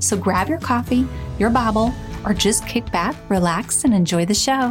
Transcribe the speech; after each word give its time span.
So 0.00 0.16
grab 0.16 0.48
your 0.48 0.58
coffee, 0.58 1.06
your 1.38 1.50
Bible, 1.50 1.92
or 2.24 2.32
just 2.32 2.66
kick 2.66 2.90
back, 2.90 3.14
relax, 3.28 3.84
and 3.84 3.94
enjoy 3.94 4.24
the 4.24 4.34
show. 4.34 4.70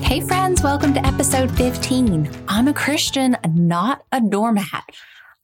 Hey, 0.00 0.20
friends, 0.20 0.62
welcome 0.62 0.94
to 0.94 1.04
episode 1.04 1.50
15. 1.56 2.30
I'm 2.48 2.68
a 2.68 2.72
Christian, 2.72 3.36
not 3.48 4.04
a 4.12 4.20
doormat. 4.20 4.84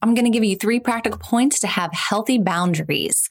I'm 0.01 0.13
going 0.13 0.25
to 0.25 0.31
give 0.31 0.43
you 0.43 0.55
three 0.55 0.79
practical 0.79 1.19
points 1.19 1.59
to 1.59 1.67
have 1.67 1.91
healthy 1.91 2.37
boundaries. 2.37 3.29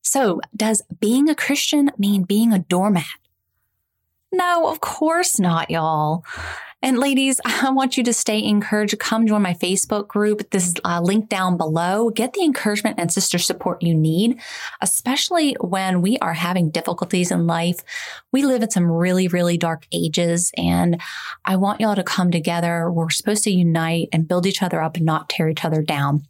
So, 0.00 0.40
does 0.54 0.82
being 1.00 1.28
a 1.28 1.34
Christian 1.34 1.90
mean 1.98 2.22
being 2.22 2.54
a 2.54 2.58
doormat? 2.58 3.04
No, 4.32 4.68
of 4.68 4.80
course 4.80 5.38
not, 5.38 5.70
y'all. 5.70 6.24
And 6.86 7.00
ladies, 7.00 7.40
I 7.44 7.70
want 7.70 7.96
you 7.96 8.04
to 8.04 8.12
stay 8.12 8.40
encouraged. 8.42 8.96
Come 9.00 9.26
join 9.26 9.42
my 9.42 9.54
Facebook 9.54 10.06
group. 10.06 10.48
This 10.50 10.68
is 10.68 10.74
uh, 10.84 11.00
a 11.00 11.02
link 11.02 11.28
down 11.28 11.56
below. 11.56 12.10
Get 12.10 12.32
the 12.32 12.44
encouragement 12.44 13.00
and 13.00 13.12
sister 13.12 13.38
support 13.38 13.82
you 13.82 13.92
need, 13.92 14.40
especially 14.80 15.56
when 15.60 16.00
we 16.00 16.16
are 16.18 16.34
having 16.34 16.70
difficulties 16.70 17.32
in 17.32 17.48
life. 17.48 17.80
We 18.30 18.44
live 18.44 18.62
in 18.62 18.70
some 18.70 18.88
really, 18.88 19.26
really 19.26 19.58
dark 19.58 19.88
ages 19.90 20.52
and 20.56 21.00
I 21.44 21.56
want 21.56 21.80
y'all 21.80 21.96
to 21.96 22.04
come 22.04 22.30
together. 22.30 22.88
We're 22.88 23.10
supposed 23.10 23.42
to 23.44 23.50
unite 23.50 24.08
and 24.12 24.28
build 24.28 24.46
each 24.46 24.62
other 24.62 24.80
up 24.80 24.96
and 24.96 25.04
not 25.04 25.28
tear 25.28 25.48
each 25.48 25.64
other 25.64 25.82
down. 25.82 26.22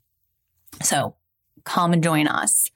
So 0.82 1.16
come 1.64 1.92
and 1.92 2.02
join 2.02 2.28
us. 2.28 2.70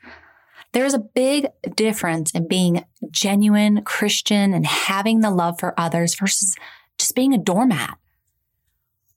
There's 0.73 0.95
a 0.95 0.99
big 0.99 1.47
difference 1.75 2.31
in 2.33 2.47
being 2.47 2.85
genuine 3.11 3.83
Christian 3.85 4.53
and 4.53 4.67
having 4.67 5.21
the 5.21 5.31
love 5.31 5.59
for 5.59 5.73
others 5.81 6.15
versus 6.15 6.55
just 7.11 7.17
being 7.17 7.35
a 7.35 7.39
doormat. 7.39 7.99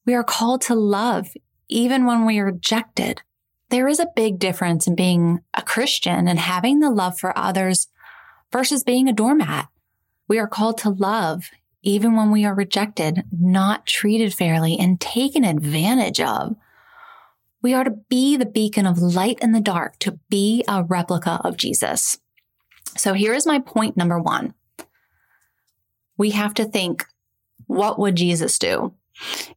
We 0.03 0.16
are 0.16 0.23
called 0.23 0.61
to 0.61 0.73
love 0.73 1.27
even 1.69 2.05
when 2.05 2.25
we 2.25 2.39
are 2.39 2.45
rejected. 2.45 3.22
There 3.69 3.88
is 3.88 3.99
a 3.99 4.09
big 4.16 4.39
difference 4.39 4.88
in 4.88 4.95
being 4.95 5.41
a 5.53 5.61
Christian 5.61 6.27
and 6.27 6.39
having 6.39 6.80
the 6.80 6.89
love 6.89 7.19
for 7.19 7.38
others 7.38 7.88
versus 8.52 8.83
being 8.83 9.08
a 9.08 9.14
doormat. 9.14 9.67
We 10.27 10.39
are 10.39 10.48
called 10.48 10.80
to 10.80 10.89
love 10.89 11.52
even 11.83 12.15
when 12.15 12.31
we 12.31 12.45
are 12.45 12.55
rejected, 12.55 13.26
not 13.31 13.86
treated 13.86 14.33
fairly, 14.33 14.75
and 14.80 14.99
taken 14.99 15.43
advantage 15.43 16.20
of. 16.20 16.55
We 17.61 17.75
are 17.75 17.83
to 17.83 17.99
be 18.10 18.37
the 18.37 18.48
beacon 18.48 18.87
of 18.87 18.98
light 18.98 19.37
in 19.39 19.52
the 19.52 19.61
dark, 19.61 19.99
to 19.99 20.17
be 20.30 20.64
a 20.67 20.83
replica 20.83 21.39
of 21.43 21.58
Jesus. 21.58 22.17
So 22.98 23.14
here 23.14 23.36
is 23.36 23.45
my 23.45 23.60
point 23.60 23.95
number 23.95 24.20
one. 24.20 24.55
We 26.17 26.31
have 26.31 26.55
to 26.55 26.65
think 26.65 27.05
what 27.73 28.00
would 28.00 28.16
Jesus 28.16 28.58
do? 28.60 28.94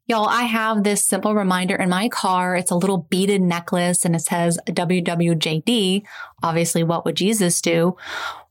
Y'all, 0.07 0.29
I 0.29 0.43
have 0.43 0.85
this 0.85 1.05
simple 1.05 1.35
reminder 1.35 1.75
in 1.77 1.89
my 1.89 2.09
car. 2.09 2.57
It's 2.57 2.71
a 2.71 2.77
little 2.77 3.07
beaded 3.11 3.41
necklace 3.41 4.05
and 4.05 4.15
it 4.15 4.21
says 4.21 4.59
WWJD. 4.67 6.03
Obviously, 6.43 6.85
what 6.85 7.05
would 7.05 7.17
Jesus 7.17 7.61
do? 7.61 7.97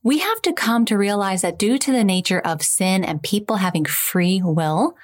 We 0.02 0.18
have 0.18 0.42
to 0.42 0.52
come 0.52 0.84
to 0.86 0.98
realize 0.98 1.42
that 1.42 1.58
due 1.58 1.78
to 1.78 1.92
the 1.92 2.04
nature 2.04 2.40
of 2.40 2.62
sin 2.62 3.04
and 3.04 3.22
people 3.22 3.56
having 3.56 3.84
free 3.84 4.42
will, 4.42 4.96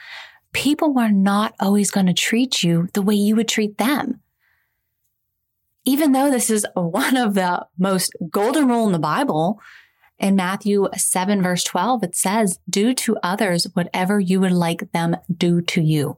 people 0.52 0.98
are 0.98 1.10
not 1.10 1.54
always 1.60 1.90
going 1.90 2.06
to 2.06 2.12
treat 2.12 2.62
you 2.62 2.88
the 2.92 3.02
way 3.02 3.14
you 3.14 3.36
would 3.36 3.48
treat 3.48 3.78
them. 3.78 4.20
Even 5.84 6.12
though 6.12 6.30
this 6.30 6.50
is 6.50 6.66
one 6.74 7.16
of 7.16 7.34
the 7.34 7.66
most 7.78 8.14
golden 8.30 8.68
rule 8.68 8.86
in 8.86 8.92
the 8.92 8.98
Bible, 8.98 9.60
in 10.22 10.36
Matthew 10.36 10.88
7 10.96 11.42
verse 11.42 11.64
12, 11.64 12.04
it 12.04 12.16
says, 12.16 12.60
do 12.70 12.94
to 12.94 13.18
others 13.22 13.66
whatever 13.74 14.20
you 14.20 14.40
would 14.40 14.52
like 14.52 14.92
them 14.92 15.16
do 15.34 15.60
to 15.62 15.82
you. 15.82 16.16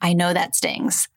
I 0.00 0.14
know 0.14 0.32
that 0.32 0.54
stings. 0.54 1.08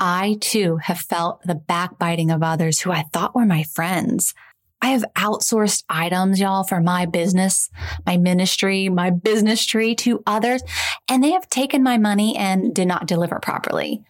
I 0.00 0.36
too 0.40 0.76
have 0.78 0.98
felt 0.98 1.42
the 1.44 1.54
backbiting 1.54 2.30
of 2.30 2.42
others 2.42 2.80
who 2.80 2.90
I 2.90 3.04
thought 3.12 3.34
were 3.34 3.46
my 3.46 3.62
friends. 3.62 4.34
I 4.82 4.88
have 4.88 5.04
outsourced 5.14 5.84
items, 5.90 6.40
y'all, 6.40 6.64
for 6.64 6.80
my 6.80 7.04
business, 7.04 7.68
my 8.06 8.16
ministry, 8.16 8.88
my 8.88 9.10
business 9.10 9.64
tree 9.64 9.94
to 9.96 10.22
others, 10.26 10.62
and 11.06 11.22
they 11.22 11.32
have 11.32 11.50
taken 11.50 11.82
my 11.82 11.98
money 11.98 12.34
and 12.36 12.74
did 12.74 12.88
not 12.88 13.06
deliver 13.06 13.38
properly. 13.40 14.02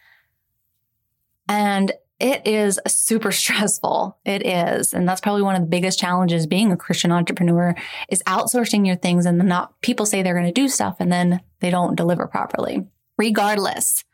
And 1.49 1.93
it 2.21 2.47
is 2.47 2.79
super 2.87 3.33
stressful. 3.33 4.19
It 4.25 4.47
is. 4.47 4.93
And 4.93 5.09
that's 5.09 5.21
probably 5.21 5.43
one 5.43 5.57
of 5.57 5.63
the 5.63 5.69
biggest 5.69 5.99
challenges 5.99 6.47
being 6.47 6.71
a 6.71 6.77
Christian 6.77 7.11
entrepreneur 7.11 7.75
is 8.09 8.23
outsourcing 8.25 8.87
your 8.87 8.97
things 8.97 9.27
and 9.27 9.41
then 9.41 9.49
not 9.49 9.81
people 9.81 10.07
say 10.07 10.23
they're 10.23 10.35
going 10.35 10.47
to 10.47 10.53
do 10.53 10.69
stuff 10.69 10.97
and 11.01 11.11
then 11.11 11.41
they 11.61 11.71
don't 11.71 11.97
deliver 11.97 12.27
properly. 12.27 12.87
Regardless, 13.17 14.05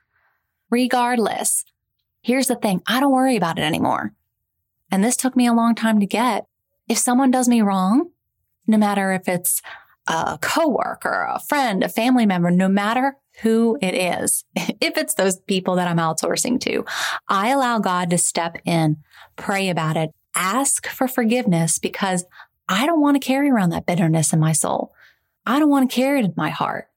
regardless, 0.71 1.65
here's 2.23 2.47
the 2.47 2.57
thing. 2.57 2.83
I 2.87 3.01
don't 3.01 3.13
worry 3.13 3.37
about 3.37 3.59
it 3.59 3.63
anymore. 3.63 4.15
And 4.91 5.03
this 5.03 5.17
took 5.17 5.37
me 5.37 5.47
a 5.47 5.53
long 5.53 5.75
time 5.75 6.01
to 6.01 6.07
get. 6.07 6.47
If 6.89 6.99
someone 6.99 7.31
does 7.31 7.49
me 7.49 7.63
wrong, 7.63 8.11
no 8.67 8.79
matter 8.79 9.13
if 9.13 9.29
it's 9.29 9.61
a 10.07 10.39
coworker, 10.41 11.29
a 11.29 11.41
friend, 11.41 11.83
a 11.83 11.89
family 11.89 12.27
member, 12.27 12.51
no 12.51 12.69
matter 12.69 13.17
who 13.43 13.79
it 13.81 13.95
is, 13.95 14.45
if 14.57 14.97
it's 14.97 15.15
those 15.15 15.39
people 15.41 15.77
that 15.77 15.89
I'm 15.89 15.99
outsourcing 15.99 16.61
to, 16.63 16.85
I 17.29 17.51
allow 17.51 17.79
God 17.79 18.11
to 18.11 18.19
step 18.19 18.59
in, 18.65 18.99
pray 19.37 19.69
about 19.69 19.97
it, 19.97 20.11
ask 20.35 20.87
for 20.87 21.09
forgiveness 21.09 21.79
because 21.79 22.25
I 22.69 22.87
don't 22.87 23.01
want 23.01 23.21
to 23.21 23.27
carry 23.27 23.51
around 23.51 23.71
that 23.71 23.87
bitterness 23.87 24.33
in 24.33 24.41
my 24.41 24.53
soul. 24.53 24.93
I 25.45 25.59
don't 25.59 25.71
want 25.71 25.89
to 25.89 25.95
carry 25.95 26.21
it 26.21 26.25
in 26.25 26.35
my 26.37 26.51
heart. 26.51 26.89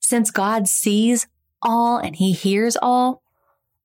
Since 0.00 0.30
God 0.30 0.68
sees 0.68 1.26
all 1.62 1.98
and 1.98 2.16
he 2.16 2.32
hears 2.32 2.76
all, 2.80 3.22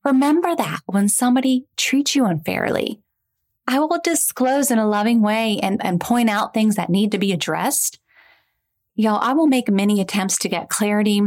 remember 0.03 0.55
that 0.55 0.81
when 0.85 1.07
somebody 1.07 1.65
treats 1.77 2.15
you 2.15 2.25
unfairly, 2.25 3.01
I 3.67 3.79
will 3.79 3.99
disclose 4.03 4.69
in 4.69 4.79
a 4.79 4.87
loving 4.87 5.21
way 5.21 5.59
and, 5.63 5.83
and 5.83 6.01
point 6.01 6.29
out 6.29 6.53
things 6.53 6.75
that 6.75 6.89
need 6.89 7.11
to 7.11 7.17
be 7.17 7.31
addressed. 7.31 7.99
Y'all, 8.95 9.19
I 9.21 9.33
will 9.33 9.47
make 9.47 9.69
many 9.69 10.01
attempts 10.01 10.37
to 10.39 10.49
get 10.49 10.69
clarity 10.69 11.21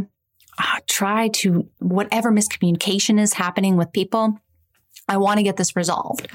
uh, 0.59 0.81
try 0.87 1.29
to, 1.29 1.69
whatever 1.79 2.31
miscommunication 2.31 3.21
is 3.21 3.35
happening 3.35 3.77
with 3.77 3.93
people, 3.93 4.39
I 5.09 5.17
want 5.17 5.39
to 5.39 5.45
get 5.45 5.57
this 5.57 5.77
resolved. 5.77 6.29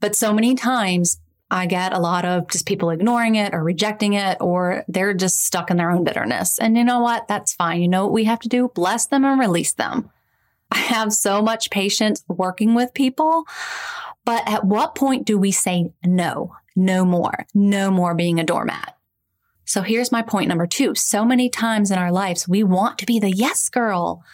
But 0.00 0.16
so 0.16 0.32
many 0.32 0.54
times 0.54 1.20
I 1.50 1.66
get 1.66 1.92
a 1.92 1.98
lot 1.98 2.24
of 2.24 2.48
just 2.48 2.64
people 2.66 2.90
ignoring 2.90 3.34
it 3.34 3.52
or 3.52 3.62
rejecting 3.62 4.12
it, 4.12 4.38
or 4.40 4.84
they're 4.86 5.14
just 5.14 5.44
stuck 5.44 5.70
in 5.70 5.76
their 5.76 5.90
own 5.90 6.04
bitterness. 6.04 6.58
And 6.58 6.76
you 6.76 6.84
know 6.84 7.00
what? 7.00 7.26
That's 7.28 7.54
fine. 7.54 7.82
You 7.82 7.88
know 7.88 8.04
what 8.04 8.12
we 8.12 8.24
have 8.24 8.38
to 8.40 8.48
do? 8.48 8.68
Bless 8.68 9.06
them 9.06 9.24
and 9.24 9.38
release 9.38 9.72
them. 9.72 10.10
I 10.70 10.78
have 10.78 11.12
so 11.12 11.42
much 11.42 11.70
patience 11.70 12.24
working 12.28 12.74
with 12.74 12.94
people. 12.94 13.44
But 14.24 14.48
at 14.48 14.64
what 14.64 14.94
point 14.94 15.26
do 15.26 15.36
we 15.38 15.50
say 15.50 15.92
no, 16.04 16.54
no 16.76 17.04
more, 17.04 17.46
no 17.52 17.90
more 17.90 18.14
being 18.14 18.38
a 18.38 18.44
doormat? 18.44 18.96
So 19.70 19.82
here's 19.82 20.10
my 20.10 20.20
point 20.20 20.48
number 20.48 20.66
two. 20.66 20.96
So 20.96 21.24
many 21.24 21.48
times 21.48 21.92
in 21.92 21.98
our 22.00 22.10
lives, 22.10 22.48
we 22.48 22.64
want 22.64 22.98
to 22.98 23.06
be 23.06 23.20
the 23.20 23.30
yes 23.30 23.68
girl. 23.68 24.24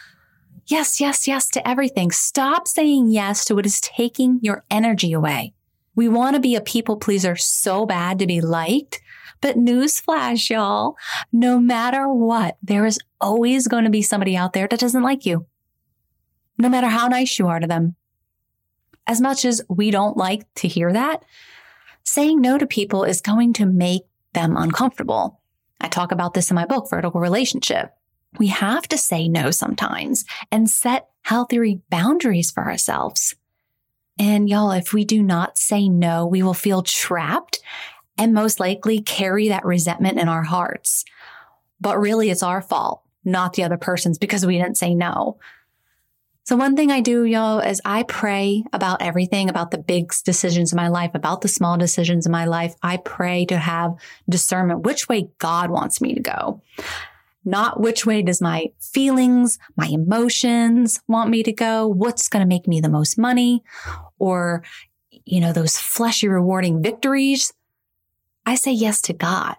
Yes, 0.65 0.99
yes, 0.99 1.27
yes 1.27 1.47
to 1.49 1.67
everything. 1.67 2.09
Stop 2.09 2.67
saying 2.67 3.09
yes 3.09 3.45
to 3.45 3.53
what 3.53 3.67
is 3.67 3.79
taking 3.79 4.39
your 4.41 4.63
energy 4.71 5.13
away. 5.13 5.53
We 5.93 6.07
want 6.07 6.35
to 6.35 6.39
be 6.39 6.55
a 6.55 6.61
people 6.61 6.97
pleaser 6.97 7.35
so 7.35 7.85
bad 7.85 8.17
to 8.17 8.25
be 8.25 8.41
liked. 8.41 8.99
But 9.39 9.57
newsflash, 9.57 10.49
y'all, 10.49 10.95
no 11.31 11.59
matter 11.59 12.11
what, 12.11 12.57
there 12.63 12.87
is 12.87 12.97
always 13.21 13.67
going 13.67 13.83
to 13.83 13.91
be 13.91 14.01
somebody 14.01 14.35
out 14.35 14.53
there 14.53 14.67
that 14.67 14.79
doesn't 14.79 15.03
like 15.03 15.23
you. 15.23 15.45
No 16.57 16.67
matter 16.67 16.87
how 16.87 17.07
nice 17.09 17.37
you 17.37 17.45
are 17.45 17.59
to 17.59 17.67
them. 17.67 17.95
As 19.05 19.21
much 19.21 19.45
as 19.45 19.61
we 19.69 19.91
don't 19.91 20.17
like 20.17 20.51
to 20.55 20.67
hear 20.67 20.91
that, 20.93 21.23
saying 22.03 22.41
no 22.41 22.57
to 22.57 22.65
people 22.65 23.03
is 23.03 23.21
going 23.21 23.53
to 23.53 23.67
make 23.67 24.01
them 24.33 24.55
uncomfortable. 24.57 25.41
I 25.79 25.87
talk 25.87 26.11
about 26.11 26.33
this 26.33 26.49
in 26.49 26.55
my 26.55 26.65
book, 26.65 26.89
Vertical 26.89 27.21
Relationship. 27.21 27.93
We 28.39 28.47
have 28.47 28.87
to 28.89 28.97
say 28.97 29.27
no 29.27 29.51
sometimes 29.51 30.25
and 30.51 30.69
set 30.69 31.07
healthy 31.21 31.81
boundaries 31.89 32.51
for 32.51 32.65
ourselves. 32.65 33.35
And 34.19 34.49
y'all, 34.49 34.71
if 34.71 34.93
we 34.93 35.05
do 35.05 35.21
not 35.21 35.57
say 35.57 35.87
no, 35.87 36.25
we 36.25 36.41
will 36.41 36.53
feel 36.53 36.81
trapped 36.81 37.59
and 38.17 38.33
most 38.33 38.59
likely 38.59 38.99
carry 38.99 39.49
that 39.49 39.65
resentment 39.65 40.19
in 40.19 40.27
our 40.27 40.43
hearts. 40.43 41.05
But 41.79 41.99
really, 41.99 42.31
it's 42.31 42.43
our 42.43 42.61
fault, 42.61 43.03
not 43.23 43.53
the 43.53 43.63
other 43.63 43.77
person's 43.77 44.17
because 44.17 44.45
we 44.45 44.57
didn't 44.57 44.77
say 44.77 44.95
no. 44.95 45.37
So 46.47 46.55
one 46.55 46.77
thing 46.77 46.91
I 46.91 47.01
do, 47.01 47.25
y'all, 47.25 47.59
is 47.59 47.81
I 47.83 48.03
pray 48.03 48.63
about 48.71 49.01
everything, 49.01 49.49
about 49.49 49.71
the 49.71 49.77
big 49.77 50.13
decisions 50.23 50.71
in 50.71 50.77
my 50.77 50.87
life, 50.87 51.11
about 51.13 51.41
the 51.41 51.49
small 51.49 51.77
decisions 51.77 52.25
in 52.25 52.31
my 52.31 52.45
life. 52.45 52.73
I 52.81 52.95
pray 52.95 53.43
to 53.47 53.57
have 53.57 53.95
discernment 54.29 54.83
which 54.83 55.09
way 55.09 55.27
God 55.39 55.69
wants 55.69 55.99
me 55.99 56.13
to 56.13 56.21
go. 56.21 56.61
Not 57.43 57.81
which 57.81 58.05
way 58.05 58.21
does 58.21 58.39
my 58.39 58.67
feelings, 58.79 59.59
my 59.75 59.87
emotions 59.87 61.01
want 61.05 61.29
me 61.29 61.43
to 61.43 61.51
go? 61.51 61.85
What's 61.85 62.29
going 62.29 62.43
to 62.43 62.47
make 62.47 62.65
me 62.65 62.79
the 62.79 62.87
most 62.87 63.17
money? 63.17 63.61
Or, 64.17 64.63
you 65.25 65.41
know, 65.41 65.51
those 65.51 65.77
fleshy 65.77 66.29
rewarding 66.29 66.81
victories. 66.81 67.51
I 68.45 68.55
say 68.55 68.71
yes 68.71 69.01
to 69.01 69.13
God. 69.13 69.57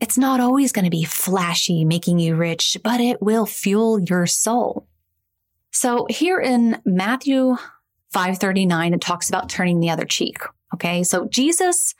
It's 0.00 0.18
not 0.18 0.40
always 0.40 0.72
going 0.72 0.84
to 0.84 0.90
be 0.90 1.04
flashy, 1.04 1.84
making 1.84 2.18
you 2.18 2.34
rich, 2.34 2.76
but 2.82 3.00
it 3.00 3.22
will 3.22 3.46
fuel 3.46 4.00
your 4.00 4.26
soul. 4.26 4.88
So 5.72 6.06
here 6.08 6.38
in 6.38 6.80
Matthew 6.84 7.56
539, 8.12 8.94
it 8.94 9.00
talks 9.00 9.28
about 9.28 9.48
turning 9.48 9.80
the 9.80 9.90
other 9.90 10.04
cheek. 10.04 10.38
Okay. 10.74 11.02
So 11.02 11.26
Jesus 11.26 11.94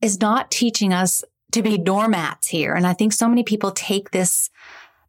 is 0.00 0.20
not 0.20 0.50
teaching 0.50 0.92
us 0.92 1.22
to 1.52 1.62
be 1.62 1.78
doormats 1.78 2.48
here. 2.48 2.74
And 2.74 2.86
I 2.86 2.92
think 2.92 3.12
so 3.12 3.28
many 3.28 3.42
people 3.42 3.70
take 3.70 4.10
this, 4.10 4.50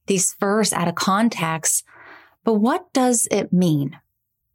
these 0.07 0.35
verse 0.39 0.73
out 0.73 0.87
of 0.87 0.95
context. 0.95 1.83
But 2.43 2.55
what 2.55 2.91
does 2.93 3.27
it 3.31 3.51
mean? 3.53 3.97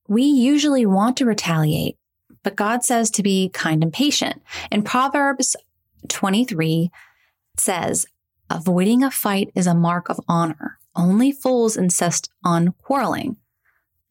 We 0.08 0.24
usually 0.24 0.86
want 0.86 1.16
to 1.18 1.24
retaliate, 1.24 1.96
but 2.42 2.56
God 2.56 2.84
says 2.84 3.10
to 3.12 3.22
be 3.22 3.48
kind 3.50 3.82
and 3.82 3.92
patient. 3.92 4.42
In 4.70 4.82
Proverbs 4.82 5.56
23 6.08 6.90
says, 7.56 8.06
avoiding 8.48 9.02
a 9.04 9.10
fight 9.10 9.50
is 9.54 9.66
a 9.66 9.74
mark 9.74 10.08
of 10.08 10.20
honor. 10.26 10.79
Only 10.96 11.32
fools 11.32 11.76
insist 11.76 12.30
on 12.44 12.74
quarreling. 12.78 13.36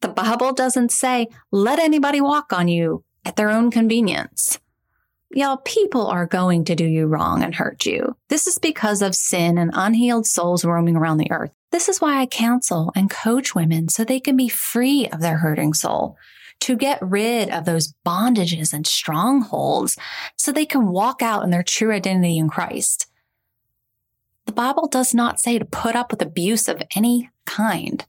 The 0.00 0.08
Bible 0.08 0.52
doesn't 0.52 0.92
say, 0.92 1.28
let 1.50 1.78
anybody 1.78 2.20
walk 2.20 2.52
on 2.52 2.68
you 2.68 3.04
at 3.24 3.36
their 3.36 3.50
own 3.50 3.70
convenience. 3.70 4.58
Y'all, 5.32 5.58
people 5.58 6.06
are 6.06 6.26
going 6.26 6.64
to 6.64 6.74
do 6.74 6.84
you 6.84 7.06
wrong 7.06 7.42
and 7.42 7.54
hurt 7.54 7.86
you. 7.86 8.16
This 8.28 8.46
is 8.46 8.58
because 8.58 9.02
of 9.02 9.14
sin 9.14 9.58
and 9.58 9.70
unhealed 9.74 10.26
souls 10.26 10.64
roaming 10.64 10.96
around 10.96 11.18
the 11.18 11.30
earth. 11.30 11.52
This 11.70 11.88
is 11.88 12.00
why 12.00 12.20
I 12.20 12.26
counsel 12.26 12.90
and 12.96 13.08
coach 13.08 13.54
women 13.54 13.88
so 13.88 14.02
they 14.02 14.18
can 14.18 14.36
be 14.36 14.48
free 14.48 15.06
of 15.06 15.20
their 15.20 15.36
hurting 15.36 15.74
soul, 15.74 16.16
to 16.60 16.76
get 16.76 16.98
rid 17.00 17.48
of 17.50 17.64
those 17.64 17.94
bondages 18.06 18.72
and 18.72 18.86
strongholds 18.86 19.96
so 20.36 20.50
they 20.50 20.66
can 20.66 20.88
walk 20.88 21.22
out 21.22 21.44
in 21.44 21.50
their 21.50 21.62
true 21.62 21.92
identity 21.92 22.38
in 22.38 22.48
Christ. 22.48 23.06
The 24.50 24.54
Bible 24.54 24.88
does 24.88 25.14
not 25.14 25.38
say 25.38 25.60
to 25.60 25.64
put 25.64 25.94
up 25.94 26.10
with 26.10 26.20
abuse 26.20 26.66
of 26.66 26.82
any 26.96 27.30
kind. 27.46 28.04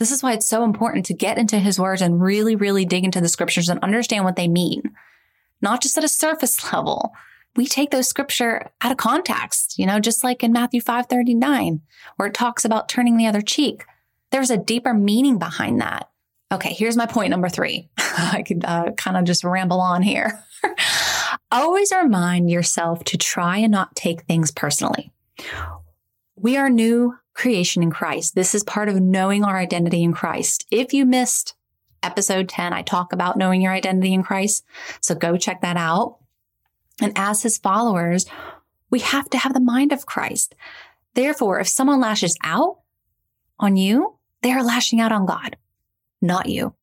This 0.00 0.10
is 0.10 0.20
why 0.20 0.32
it's 0.32 0.48
so 0.48 0.64
important 0.64 1.06
to 1.06 1.14
get 1.14 1.38
into 1.38 1.60
his 1.60 1.78
words 1.78 2.02
and 2.02 2.20
really, 2.20 2.56
really 2.56 2.84
dig 2.84 3.04
into 3.04 3.20
the 3.20 3.28
scriptures 3.28 3.68
and 3.68 3.78
understand 3.78 4.24
what 4.24 4.34
they 4.34 4.48
mean 4.48 4.92
not 5.62 5.80
just 5.80 5.96
at 5.96 6.02
a 6.04 6.08
surface 6.08 6.60
level. 6.72 7.12
We 7.54 7.66
take 7.66 7.90
those 7.90 8.08
scripture 8.08 8.70
out 8.80 8.90
of 8.90 8.98
context, 8.98 9.78
you 9.78 9.86
know, 9.86 10.00
just 10.00 10.24
like 10.24 10.42
in 10.42 10.52
Matthew 10.52 10.80
5:39, 10.80 11.80
where 12.16 12.28
it 12.28 12.34
talks 12.34 12.64
about 12.64 12.88
turning 12.88 13.16
the 13.16 13.28
other 13.28 13.40
cheek. 13.40 13.84
There's 14.32 14.50
a 14.50 14.56
deeper 14.56 14.92
meaning 14.92 15.38
behind 15.38 15.80
that. 15.80 16.10
Okay, 16.50 16.72
here's 16.72 16.96
my 16.96 17.06
point 17.06 17.30
number 17.30 17.48
three. 17.48 17.88
I 17.98 18.42
could 18.44 18.64
uh, 18.64 18.90
kind 18.96 19.16
of 19.16 19.24
just 19.24 19.44
ramble 19.44 19.80
on 19.80 20.02
here. 20.02 20.42
Always 21.52 21.92
remind 21.92 22.50
yourself 22.50 23.04
to 23.04 23.16
try 23.16 23.58
and 23.58 23.70
not 23.70 23.94
take 23.94 24.22
things 24.22 24.50
personally. 24.50 25.11
We 26.36 26.56
are 26.56 26.70
new 26.70 27.16
creation 27.34 27.82
in 27.82 27.90
Christ. 27.90 28.34
This 28.34 28.54
is 28.54 28.64
part 28.64 28.88
of 28.88 29.00
knowing 29.00 29.44
our 29.44 29.58
identity 29.58 30.02
in 30.02 30.12
Christ. 30.12 30.66
If 30.70 30.92
you 30.92 31.04
missed 31.04 31.54
episode 32.02 32.48
10, 32.48 32.72
I 32.72 32.82
talk 32.82 33.12
about 33.12 33.36
knowing 33.36 33.62
your 33.62 33.72
identity 33.72 34.12
in 34.12 34.22
Christ. 34.22 34.64
So 35.00 35.14
go 35.14 35.36
check 35.36 35.60
that 35.62 35.76
out. 35.76 36.18
And 37.00 37.12
as 37.16 37.42
his 37.42 37.58
followers, 37.58 38.26
we 38.90 39.00
have 39.00 39.30
to 39.30 39.38
have 39.38 39.54
the 39.54 39.60
mind 39.60 39.92
of 39.92 40.06
Christ. 40.06 40.54
Therefore, 41.14 41.60
if 41.60 41.68
someone 41.68 42.00
lashes 42.00 42.36
out 42.42 42.80
on 43.58 43.76
you, 43.76 44.18
they 44.42 44.52
are 44.52 44.64
lashing 44.64 45.00
out 45.00 45.12
on 45.12 45.26
God, 45.26 45.56
not 46.20 46.48
you. 46.48 46.74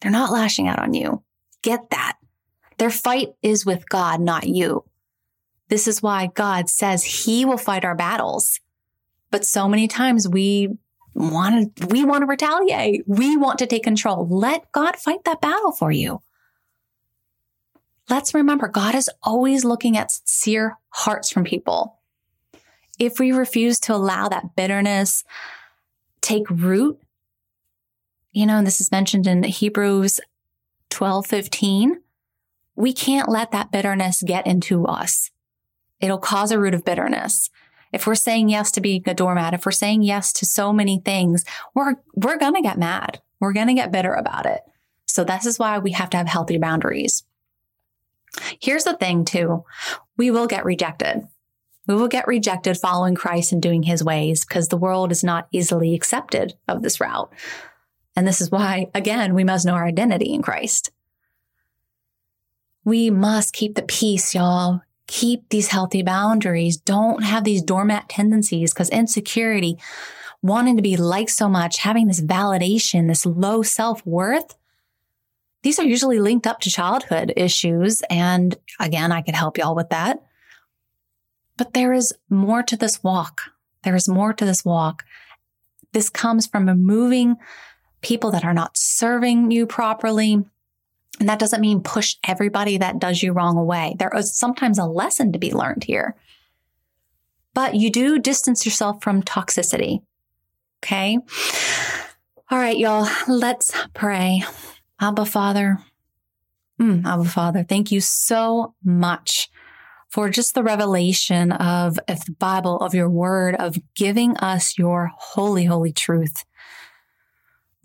They're 0.00 0.10
not 0.10 0.32
lashing 0.32 0.68
out 0.68 0.78
on 0.78 0.92
you. 0.94 1.22
Get 1.62 1.90
that. 1.90 2.18
Their 2.78 2.90
fight 2.90 3.34
is 3.42 3.64
with 3.64 3.88
God, 3.88 4.20
not 4.20 4.46
you. 4.46 4.84
This 5.68 5.88
is 5.88 6.02
why 6.02 6.30
God 6.34 6.68
says 6.68 7.02
he 7.02 7.44
will 7.44 7.58
fight 7.58 7.84
our 7.84 7.94
battles. 7.94 8.60
But 9.30 9.44
so 9.44 9.68
many 9.68 9.88
times 9.88 10.28
we 10.28 10.68
want 11.14 11.76
to, 11.76 11.86
we 11.86 12.04
want 12.04 12.22
to 12.22 12.26
retaliate. 12.26 13.02
We 13.06 13.36
want 13.36 13.58
to 13.58 13.66
take 13.66 13.82
control. 13.82 14.28
Let 14.28 14.70
God 14.72 14.96
fight 14.96 15.24
that 15.24 15.40
battle 15.40 15.72
for 15.72 15.90
you. 15.90 16.22
Let's 18.08 18.34
remember 18.34 18.68
God 18.68 18.94
is 18.94 19.10
always 19.22 19.64
looking 19.64 19.96
at 19.96 20.12
sincere 20.12 20.78
hearts 20.90 21.30
from 21.30 21.42
people. 21.44 21.98
If 22.98 23.18
we 23.18 23.32
refuse 23.32 23.80
to 23.80 23.94
allow 23.94 24.28
that 24.28 24.54
bitterness 24.54 25.24
take 26.20 26.48
root, 26.48 27.00
you 28.30 28.46
know, 28.46 28.58
and 28.58 28.66
this 28.66 28.80
is 28.80 28.92
mentioned 28.92 29.26
in 29.26 29.42
Hebrews 29.42 30.20
12, 30.90 31.26
15, 31.26 32.00
we 32.76 32.92
can't 32.92 33.28
let 33.28 33.50
that 33.50 33.72
bitterness 33.72 34.22
get 34.22 34.46
into 34.46 34.86
us. 34.86 35.30
It'll 36.00 36.18
cause 36.18 36.50
a 36.50 36.58
root 36.58 36.74
of 36.74 36.84
bitterness 36.84 37.50
if 37.92 38.06
we're 38.06 38.14
saying 38.14 38.48
yes 38.48 38.70
to 38.72 38.80
being 38.80 39.02
a 39.06 39.14
doormat, 39.14 39.54
if 39.54 39.64
we're 39.64 39.72
saying 39.72 40.02
yes 40.02 40.32
to 40.34 40.46
so 40.46 40.72
many 40.72 41.00
things, 41.04 41.44
we're, 41.74 41.94
we're 42.14 42.38
going 42.38 42.54
to 42.54 42.62
get 42.62 42.78
mad. 42.78 43.20
We're 43.40 43.52
going 43.52 43.68
to 43.68 43.74
get 43.74 43.92
bitter 43.92 44.12
about 44.12 44.46
it. 44.46 44.60
So 45.06 45.24
this 45.24 45.46
is 45.46 45.58
why 45.58 45.78
we 45.78 45.92
have 45.92 46.10
to 46.10 46.16
have 46.16 46.26
healthy 46.26 46.58
boundaries. 46.58 47.24
Here's 48.60 48.84
the 48.84 48.96
thing 48.96 49.24
too. 49.24 49.64
We 50.16 50.30
will 50.30 50.46
get 50.46 50.64
rejected. 50.64 51.26
We 51.86 51.94
will 51.94 52.08
get 52.08 52.26
rejected 52.26 52.76
following 52.76 53.14
Christ 53.14 53.52
and 53.52 53.62
doing 53.62 53.84
his 53.84 54.02
ways 54.02 54.44
because 54.44 54.68
the 54.68 54.76
world 54.76 55.12
is 55.12 55.22
not 55.22 55.48
easily 55.52 55.94
accepted 55.94 56.54
of 56.66 56.82
this 56.82 57.00
route. 57.00 57.32
And 58.16 58.26
this 58.26 58.40
is 58.40 58.50
why, 58.50 58.88
again, 58.94 59.34
we 59.34 59.44
must 59.44 59.64
know 59.64 59.74
our 59.74 59.86
identity 59.86 60.32
in 60.32 60.42
Christ. 60.42 60.90
We 62.84 63.10
must 63.10 63.54
keep 63.54 63.74
the 63.74 63.82
peace, 63.82 64.34
y'all 64.34 64.82
keep 65.06 65.48
these 65.48 65.68
healthy 65.68 66.02
boundaries. 66.02 66.76
Don't 66.76 67.22
have 67.22 67.44
these 67.44 67.62
doormat 67.62 68.08
tendencies 68.08 68.72
because 68.72 68.90
insecurity, 68.90 69.76
wanting 70.42 70.76
to 70.76 70.82
be 70.82 70.96
liked 70.96 71.30
so 71.30 71.48
much, 71.48 71.78
having 71.78 72.08
this 72.08 72.20
validation, 72.20 73.08
this 73.08 73.26
low 73.26 73.62
self 73.62 74.04
worth, 74.06 74.56
these 75.66 75.80
are 75.80 75.84
usually 75.84 76.20
linked 76.20 76.46
up 76.46 76.60
to 76.60 76.70
childhood 76.70 77.32
issues. 77.36 78.00
And 78.08 78.56
again, 78.78 79.10
I 79.10 79.20
could 79.20 79.34
help 79.34 79.58
y'all 79.58 79.74
with 79.74 79.88
that. 79.88 80.22
But 81.56 81.74
there 81.74 81.92
is 81.92 82.12
more 82.30 82.62
to 82.62 82.76
this 82.76 83.02
walk. 83.02 83.40
There 83.82 83.96
is 83.96 84.08
more 84.08 84.32
to 84.32 84.44
this 84.44 84.64
walk. 84.64 85.04
This 85.92 86.08
comes 86.08 86.46
from 86.46 86.68
removing 86.68 87.34
people 88.00 88.30
that 88.30 88.44
are 88.44 88.54
not 88.54 88.76
serving 88.76 89.50
you 89.50 89.66
properly, 89.66 90.44
and 91.18 91.28
that 91.28 91.38
doesn't 91.38 91.60
mean 91.60 91.80
push 91.80 92.16
everybody 92.26 92.78
that 92.78 92.98
does 92.98 93.22
you 93.22 93.32
wrong 93.32 93.56
away. 93.56 93.96
There 93.98 94.12
is 94.14 94.36
sometimes 94.36 94.78
a 94.78 94.84
lesson 94.84 95.32
to 95.32 95.38
be 95.38 95.52
learned 95.52 95.84
here. 95.84 96.14
But 97.54 97.74
you 97.74 97.90
do 97.90 98.18
distance 98.18 98.66
yourself 98.66 99.02
from 99.02 99.22
toxicity. 99.22 100.02
Okay. 100.84 101.18
All 102.50 102.58
right, 102.58 102.76
y'all, 102.76 103.08
let's 103.26 103.72
pray. 103.94 104.44
Abba 105.00 105.24
Father, 105.24 105.78
mm, 106.80 107.04
Abba 107.04 107.24
Father, 107.24 107.64
thank 107.64 107.90
you 107.90 108.00
so 108.00 108.74
much 108.84 109.48
for 110.08 110.30
just 110.30 110.54
the 110.54 110.62
revelation 110.62 111.52
of, 111.52 111.98
of 112.08 112.24
the 112.24 112.32
Bible, 112.38 112.78
of 112.78 112.94
your 112.94 113.10
word, 113.10 113.54
of 113.56 113.78
giving 113.94 114.36
us 114.36 114.78
your 114.78 115.10
holy, 115.16 115.64
holy 115.64 115.92
truth. 115.92 116.44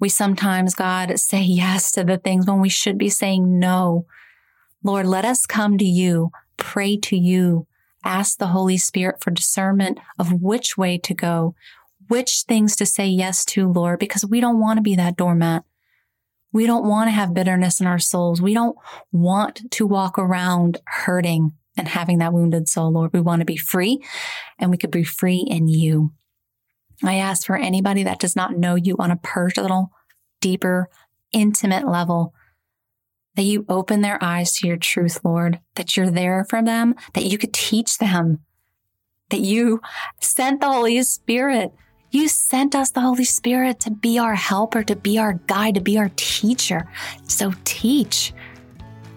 We 0.01 0.09
sometimes, 0.09 0.73
God, 0.73 1.17
say 1.19 1.41
yes 1.41 1.91
to 1.91 2.03
the 2.03 2.17
things 2.17 2.47
when 2.47 2.59
we 2.59 2.69
should 2.69 2.97
be 2.97 3.09
saying 3.09 3.59
no. 3.59 4.07
Lord, 4.83 5.05
let 5.05 5.25
us 5.25 5.45
come 5.45 5.77
to 5.77 5.85
you, 5.85 6.31
pray 6.57 6.97
to 6.97 7.15
you, 7.15 7.67
ask 8.03 8.39
the 8.39 8.47
Holy 8.47 8.77
Spirit 8.77 9.23
for 9.23 9.29
discernment 9.29 9.99
of 10.17 10.41
which 10.41 10.75
way 10.75 10.97
to 10.97 11.13
go, 11.13 11.53
which 12.07 12.45
things 12.47 12.75
to 12.77 12.85
say 12.85 13.05
yes 13.05 13.45
to, 13.45 13.71
Lord, 13.71 13.99
because 13.99 14.25
we 14.25 14.41
don't 14.41 14.59
want 14.59 14.77
to 14.77 14.81
be 14.81 14.95
that 14.95 15.17
doormat. 15.17 15.63
We 16.51 16.65
don't 16.65 16.87
want 16.87 17.07
to 17.07 17.11
have 17.11 17.35
bitterness 17.35 17.79
in 17.79 17.85
our 17.85 17.99
souls. 17.99 18.41
We 18.41 18.55
don't 18.55 18.75
want 19.11 19.69
to 19.69 19.85
walk 19.85 20.17
around 20.17 20.79
hurting 20.87 21.53
and 21.77 21.87
having 21.87 22.17
that 22.17 22.33
wounded 22.33 22.67
soul, 22.67 22.91
Lord. 22.91 23.13
We 23.13 23.21
want 23.21 23.41
to 23.41 23.45
be 23.45 23.55
free 23.55 24.03
and 24.57 24.71
we 24.71 24.77
could 24.77 24.91
be 24.91 25.03
free 25.03 25.45
in 25.47 25.67
you. 25.67 26.11
I 27.03 27.15
ask 27.15 27.45
for 27.45 27.55
anybody 27.55 28.03
that 28.03 28.19
does 28.19 28.35
not 28.35 28.57
know 28.57 28.75
you 28.75 28.95
on 28.99 29.11
a 29.11 29.17
personal, 29.17 29.91
deeper, 30.39 30.89
intimate 31.31 31.87
level 31.87 32.33
that 33.35 33.43
you 33.43 33.65
open 33.69 34.01
their 34.01 34.21
eyes 34.21 34.53
to 34.53 34.67
your 34.67 34.77
truth, 34.77 35.19
Lord, 35.23 35.59
that 35.75 35.95
you're 35.95 36.11
there 36.11 36.45
for 36.49 36.61
them, 36.61 36.95
that 37.13 37.25
you 37.25 37.37
could 37.37 37.53
teach 37.53 37.97
them, 37.97 38.39
that 39.29 39.39
you 39.39 39.81
sent 40.19 40.59
the 40.59 40.71
Holy 40.71 41.01
Spirit. 41.03 41.71
You 42.11 42.27
sent 42.27 42.75
us 42.75 42.91
the 42.91 42.99
Holy 42.99 43.23
Spirit 43.23 43.79
to 43.81 43.91
be 43.91 44.19
our 44.19 44.35
helper, 44.35 44.83
to 44.83 44.95
be 44.97 45.17
our 45.17 45.33
guide, 45.47 45.75
to 45.75 45.81
be 45.81 45.97
our 45.97 46.11
teacher. 46.17 46.89
So 47.23 47.53
teach. 47.63 48.33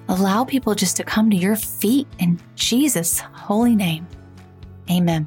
Allow 0.08 0.44
people 0.44 0.74
just 0.74 0.96
to 0.98 1.04
come 1.04 1.28
to 1.30 1.36
your 1.36 1.56
feet 1.56 2.06
in 2.18 2.38
Jesus' 2.54 3.18
holy 3.18 3.74
name. 3.74 4.06
Amen. 4.90 5.26